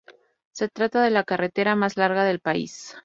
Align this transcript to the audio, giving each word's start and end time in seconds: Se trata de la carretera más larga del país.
Se 0.51 0.67
trata 0.67 1.03
de 1.03 1.11
la 1.11 1.23
carretera 1.23 1.75
más 1.75 1.95
larga 1.95 2.23
del 2.23 2.39
país. 2.39 2.97